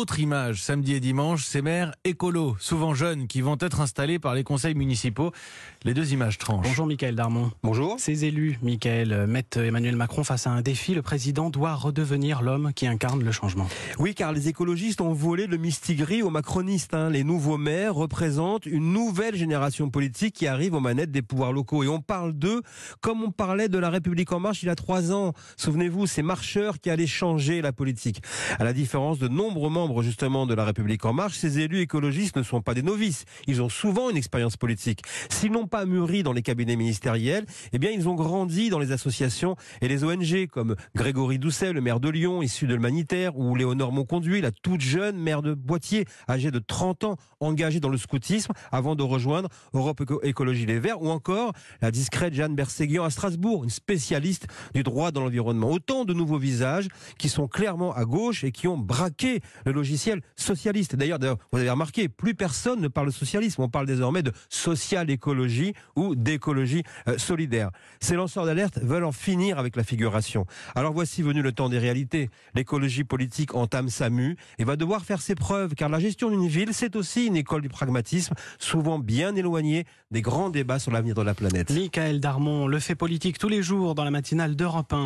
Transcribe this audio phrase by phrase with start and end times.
[0.00, 4.34] autre image samedi et dimanche, ces maires écolos, souvent jeunes, qui vont être installés par
[4.34, 5.30] les conseils municipaux.
[5.84, 6.66] Les deux images tranchent.
[6.66, 7.50] Bonjour Michael Darmon.
[7.62, 7.96] Bonjour.
[7.98, 10.94] Ces élus, Michael, mettent Emmanuel Macron face à un défi.
[10.94, 13.68] Le président doit redevenir l'homme qui incarne le changement.
[13.98, 16.94] Oui, car les écologistes ont volé le mistigris aux macronistes.
[16.94, 17.10] Hein.
[17.10, 21.82] Les nouveaux maires représentent une nouvelle génération politique qui arrive aux manettes des pouvoirs locaux.
[21.82, 22.62] Et on parle d'eux
[23.02, 25.34] comme on parlait de la République en marche il y a trois ans.
[25.58, 28.22] Souvenez-vous, ces marcheurs qui allaient changer la politique.
[28.58, 32.36] À la différence de nombreux membres justement de la République en marche, ces élus écologistes
[32.36, 33.24] ne sont pas des novices.
[33.46, 35.02] Ils ont souvent une expérience politique.
[35.28, 38.92] S'ils n'ont pas mûri dans les cabinets ministériels, eh bien ils ont grandi dans les
[38.92, 43.54] associations et les ONG comme Grégory Doucet, le maire de Lyon, issu de l'humanitaire, ou
[43.54, 47.98] Léonore Monconduit, la toute jeune maire de Boitier, âgée de 30 ans, engagée dans le
[47.98, 51.52] scoutisme avant de rejoindre Europe Écologie Les Verts, ou encore
[51.82, 55.70] la discrète Jeanne Berséguian à Strasbourg, une spécialiste du droit dans l'environnement.
[55.70, 56.88] Autant de nouveaux visages
[57.18, 59.79] qui sont clairement à gauche et qui ont braqué le
[60.36, 60.96] socialiste.
[60.96, 61.18] D'ailleurs,
[61.52, 63.62] vous avez remarqué, plus personne ne parle de socialisme.
[63.62, 67.70] On parle désormais de social-écologie ou d'écologie euh, solidaire.
[68.00, 70.46] Ces lanceurs d'alerte veulent en finir avec la figuration.
[70.74, 72.30] Alors voici venu le temps des réalités.
[72.54, 76.48] L'écologie politique entame sa mue et va devoir faire ses preuves, car la gestion d'une
[76.48, 81.14] ville, c'est aussi une école du pragmatisme, souvent bien éloignée des grands débats sur l'avenir
[81.14, 81.70] de la planète.
[81.70, 84.96] Michael Darmon, le fait politique tous les jours dans la matinale d'Europe 1.